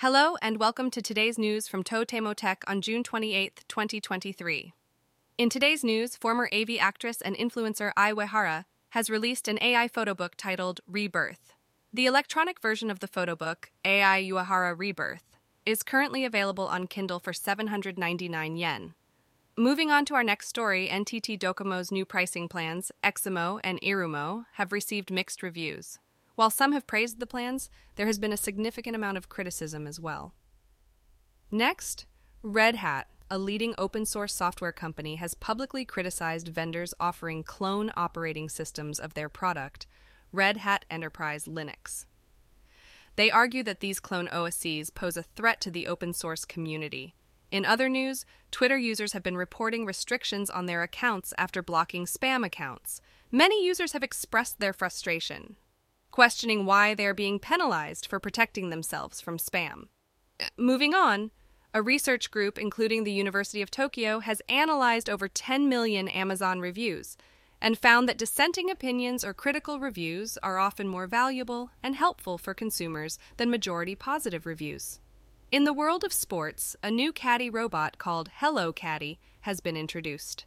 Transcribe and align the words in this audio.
Hello 0.00 0.36
and 0.40 0.58
welcome 0.58 0.90
to 0.92 1.02
today's 1.02 1.36
news 1.36 1.68
from 1.68 1.84
Totemo 1.84 2.34
Tech 2.34 2.64
on 2.66 2.80
June 2.80 3.04
28, 3.04 3.64
2023. 3.68 4.72
In 5.36 5.50
today's 5.50 5.84
news, 5.84 6.16
former 6.16 6.48
AV 6.54 6.78
actress 6.80 7.20
and 7.20 7.36
influencer 7.36 7.92
Ai 7.98 8.14
Uehara 8.14 8.64
has 8.96 9.10
released 9.10 9.46
an 9.46 9.58
AI 9.60 9.88
photo 9.88 10.14
book 10.14 10.36
titled 10.38 10.80
Rebirth. 10.86 11.52
The 11.92 12.06
electronic 12.06 12.62
version 12.62 12.90
of 12.90 13.00
the 13.00 13.08
photo 13.08 13.36
book, 13.36 13.72
Ai 13.84 14.22
Uehara 14.22 14.74
Rebirth, 14.74 15.36
is 15.66 15.82
currently 15.82 16.24
available 16.24 16.66
on 16.66 16.86
Kindle 16.86 17.20
for 17.20 17.34
799 17.34 18.56
yen. 18.56 18.94
Moving 19.58 19.90
on 19.90 20.06
to 20.06 20.14
our 20.14 20.24
next 20.24 20.48
story, 20.48 20.88
NTT 20.90 21.38
Docomo's 21.38 21.92
new 21.92 22.06
pricing 22.06 22.48
plans, 22.48 22.90
Eximo 23.04 23.60
and 23.62 23.78
Irumo, 23.82 24.46
have 24.54 24.72
received 24.72 25.10
mixed 25.10 25.42
reviews. 25.42 25.98
While 26.40 26.48
some 26.48 26.72
have 26.72 26.86
praised 26.86 27.20
the 27.20 27.26
plans, 27.26 27.68
there 27.96 28.06
has 28.06 28.18
been 28.18 28.32
a 28.32 28.36
significant 28.38 28.96
amount 28.96 29.18
of 29.18 29.28
criticism 29.28 29.86
as 29.86 30.00
well. 30.00 30.32
Next, 31.50 32.06
Red 32.42 32.76
Hat, 32.76 33.08
a 33.30 33.36
leading 33.36 33.74
open 33.76 34.06
source 34.06 34.32
software 34.32 34.72
company, 34.72 35.16
has 35.16 35.34
publicly 35.34 35.84
criticized 35.84 36.48
vendors 36.48 36.94
offering 36.98 37.42
clone 37.42 37.92
operating 37.94 38.48
systems 38.48 38.98
of 38.98 39.12
their 39.12 39.28
product, 39.28 39.86
Red 40.32 40.56
Hat 40.56 40.86
Enterprise 40.90 41.44
Linux. 41.44 42.06
They 43.16 43.30
argue 43.30 43.62
that 43.64 43.80
these 43.80 44.00
clone 44.00 44.28
OSCs 44.28 44.94
pose 44.94 45.18
a 45.18 45.24
threat 45.24 45.60
to 45.60 45.70
the 45.70 45.86
open 45.86 46.14
source 46.14 46.46
community. 46.46 47.14
In 47.50 47.66
other 47.66 47.90
news, 47.90 48.24
Twitter 48.50 48.78
users 48.78 49.12
have 49.12 49.22
been 49.22 49.36
reporting 49.36 49.84
restrictions 49.84 50.48
on 50.48 50.64
their 50.64 50.82
accounts 50.82 51.34
after 51.36 51.62
blocking 51.62 52.06
spam 52.06 52.46
accounts. 52.46 53.02
Many 53.30 53.62
users 53.62 53.92
have 53.92 54.02
expressed 54.02 54.58
their 54.58 54.72
frustration, 54.72 55.56
questioning 56.20 56.66
why 56.66 56.92
they 56.92 57.06
are 57.06 57.14
being 57.14 57.38
penalized 57.38 58.06
for 58.06 58.20
protecting 58.20 58.68
themselves 58.68 59.22
from 59.22 59.38
spam. 59.38 59.84
Uh, 60.38 60.44
moving 60.58 60.92
on, 60.92 61.30
a 61.72 61.80
research 61.80 62.30
group, 62.30 62.58
including 62.58 63.04
the 63.04 63.10
University 63.10 63.62
of 63.62 63.70
Tokyo, 63.70 64.20
has 64.20 64.42
analyzed 64.46 65.08
over 65.08 65.28
10 65.28 65.66
million 65.66 66.08
Amazon 66.08 66.60
reviews 66.60 67.16
and 67.58 67.78
found 67.78 68.06
that 68.06 68.18
dissenting 68.18 68.70
opinions 68.70 69.24
or 69.24 69.32
critical 69.32 69.80
reviews 69.80 70.36
are 70.42 70.58
often 70.58 70.86
more 70.86 71.06
valuable 71.06 71.70
and 71.82 71.96
helpful 71.96 72.36
for 72.36 72.52
consumers 72.52 73.18
than 73.38 73.50
majority 73.50 73.94
positive 73.94 74.44
reviews. 74.44 75.00
In 75.50 75.64
the 75.64 75.72
world 75.72 76.04
of 76.04 76.12
sports, 76.12 76.76
a 76.82 76.90
new 76.90 77.14
caddy 77.14 77.48
robot 77.48 77.96
called 77.96 78.28
Hello 78.40 78.74
Caddy 78.74 79.18
has 79.40 79.60
been 79.60 79.74
introduced. 79.74 80.44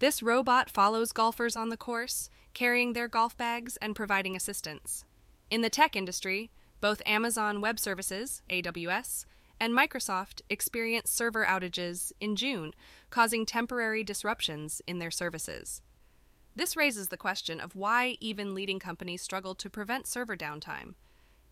This 0.00 0.22
robot 0.22 0.68
follows 0.68 1.12
golfers 1.12 1.56
on 1.56 1.70
the 1.70 1.78
course, 1.78 2.28
carrying 2.52 2.92
their 2.92 3.08
golf 3.08 3.34
bags 3.38 3.78
and 3.78 3.96
providing 3.96 4.36
assistance. 4.36 5.06
In 5.54 5.60
the 5.60 5.70
tech 5.70 5.94
industry, 5.94 6.50
both 6.80 7.00
Amazon 7.06 7.60
Web 7.60 7.78
Services, 7.78 8.42
AWS, 8.50 9.24
and 9.60 9.72
Microsoft 9.72 10.40
experienced 10.50 11.14
server 11.14 11.44
outages 11.44 12.10
in 12.18 12.34
June, 12.34 12.74
causing 13.08 13.46
temporary 13.46 14.02
disruptions 14.02 14.82
in 14.88 14.98
their 14.98 15.12
services. 15.12 15.80
This 16.56 16.76
raises 16.76 17.06
the 17.06 17.16
question 17.16 17.60
of 17.60 17.76
why 17.76 18.16
even 18.18 18.52
leading 18.52 18.80
companies 18.80 19.22
struggle 19.22 19.54
to 19.54 19.70
prevent 19.70 20.08
server 20.08 20.36
downtime. 20.36 20.94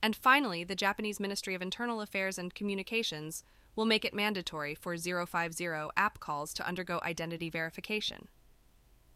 And 0.03 0.17
finally, 0.17 0.65
the 0.65 0.75
Japanese 0.75 1.21
Ministry 1.21 1.55
of 1.55 1.63
Internal 1.63 2.01
Affairs 2.01 2.39
and 2.39 2.53
Communications 2.53 3.45
will 3.77 3.85
make 3.85 4.05
it 4.05 4.13
mandatory 4.13 4.75
for 4.75 4.97
050 4.97 5.65
app 5.97 6.19
calls 6.19 6.53
to 6.55 6.67
undergo 6.67 6.99
identity 7.05 7.51
verification. 7.51 8.27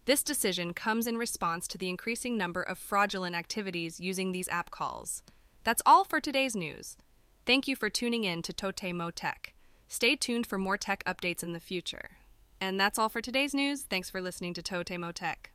This 0.07 0.23
decision 0.23 0.73
comes 0.73 1.09
in 1.09 1.19
response 1.19 1.67
to 1.67 1.77
the 1.77 1.89
increasing 1.89 2.37
number 2.37 2.63
of 2.63 2.79
fraudulent 2.79 3.35
activities 3.35 3.99
using 3.99 4.31
these 4.31 4.49
app 4.49 4.71
calls. 4.71 5.25
That's 5.65 5.83
all 5.85 6.05
for 6.05 6.21
today's 6.21 6.55
news. 6.55 6.97
Thank 7.45 7.67
you 7.67 7.75
for 7.75 7.91
tuning 7.91 8.23
in 8.23 8.43
to 8.43 8.53
Totemo 8.53 9.11
Tech. 9.13 9.55
Stay 9.89 10.15
tuned 10.15 10.47
for 10.47 10.59
more 10.59 10.77
tech 10.77 11.03
updates 11.07 11.43
in 11.43 11.55
the 11.55 11.61
future. 11.61 12.19
And 12.61 12.79
that's 12.79 13.01
all 13.01 13.09
for 13.09 13.21
today's 13.21 13.53
news. 13.53 13.83
Thanks 13.83 14.09
for 14.09 14.23
listening 14.23 14.55
to 14.55 14.63
Totemo 14.63 15.13
Tech. 15.13 15.51